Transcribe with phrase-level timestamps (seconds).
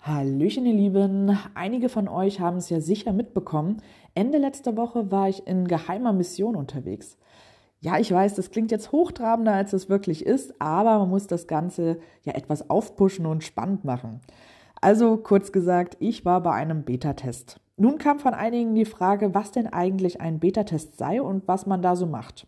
[0.00, 1.38] Hallöchen, ihr Lieben.
[1.54, 3.82] Einige von euch haben es ja sicher mitbekommen.
[4.14, 7.18] Ende letzter Woche war ich in geheimer Mission unterwegs.
[7.80, 11.46] Ja, ich weiß, das klingt jetzt hochtrabender, als es wirklich ist, aber man muss das
[11.46, 14.20] Ganze ja etwas aufpushen und spannend machen.
[14.80, 17.60] Also kurz gesagt, ich war bei einem Beta-Test.
[17.76, 21.82] Nun kam von einigen die Frage, was denn eigentlich ein Beta-Test sei und was man
[21.82, 22.46] da so macht.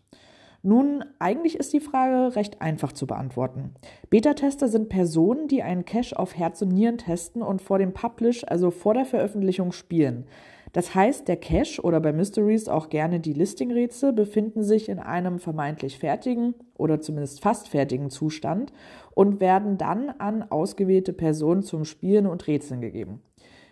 [0.65, 3.75] Nun, eigentlich ist die Frage recht einfach zu beantworten.
[4.09, 8.43] Beta-Tester sind Personen, die einen Cache auf Herz und Nieren testen und vor dem Publish,
[8.47, 10.25] also vor der Veröffentlichung, spielen.
[10.73, 15.37] Das heißt, der Cache oder bei Mysteries auch gerne die Listing-Rätsel befinden sich in einem
[15.37, 18.73] vermeintlich fertigen oder zumindest fast fertigen Zustand
[19.13, 23.21] und werden dann an ausgewählte Personen zum Spielen und Rätseln gegeben.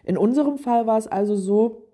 [0.04, 1.88] In unserem Fall war es also so,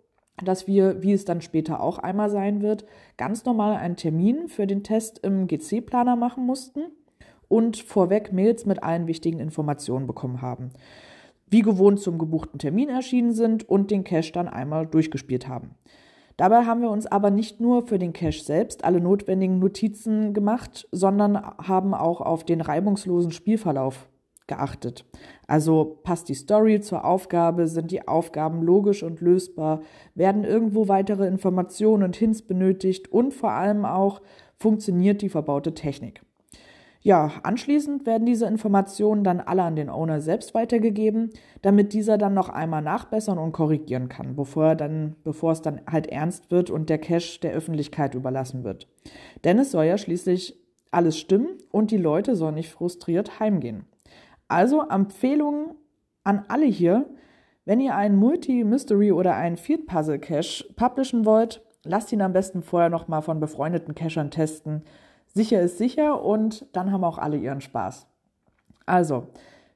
[0.44, 2.86] dass wir, wie es dann später auch einmal sein wird,
[3.18, 6.82] ganz normal einen Termin für den Test im GC-Planer machen mussten
[7.48, 10.70] und vorweg Mails mit allen wichtigen Informationen bekommen haben.
[11.50, 15.72] Wie gewohnt zum gebuchten Termin erschienen sind und den Cache dann einmal durchgespielt haben.
[16.38, 20.88] Dabei haben wir uns aber nicht nur für den Cache selbst alle notwendigen Notizen gemacht,
[20.92, 24.08] sondern haben auch auf den reibungslosen Spielverlauf
[24.50, 25.06] geachtet.
[25.48, 29.82] Also passt die Story zur Aufgabe, sind die Aufgaben logisch und lösbar,
[30.16, 34.22] werden irgendwo weitere Informationen und Hints benötigt und vor allem auch
[34.58, 36.22] funktioniert die verbaute Technik.
[37.02, 41.30] Ja, anschließend werden diese Informationen dann alle an den Owner selbst weitergegeben,
[41.62, 46.08] damit dieser dann noch einmal nachbessern und korrigieren kann, bevor, dann, bevor es dann halt
[46.08, 48.90] ernst wird und der Cache der Öffentlichkeit überlassen wird.
[49.46, 50.60] Denn es soll ja schließlich
[50.92, 53.86] alles stimmen und die Leute sollen nicht frustriert heimgehen.
[54.50, 55.76] Also Empfehlungen
[56.24, 57.06] an alle hier,
[57.66, 63.22] wenn ihr einen Multi-Mystery oder einen Field-Puzzle-Cache publishen wollt, lasst ihn am besten vorher nochmal
[63.22, 64.84] von befreundeten Cachern testen.
[65.28, 68.08] Sicher ist sicher und dann haben auch alle ihren Spaß.
[68.88, 69.28] Also,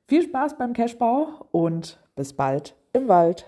[0.07, 3.45] viel Spaß beim Cachebau und bis bald im Wald.